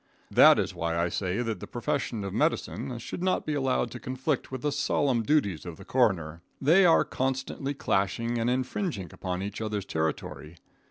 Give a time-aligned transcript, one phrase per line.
[0.31, 3.99] That is why I say that the profession of medicine should not be allowed to
[3.99, 6.41] conflict with the solemn duties of the coroner.
[6.59, 10.57] They are constantly clashing and infringing upon each other's territory.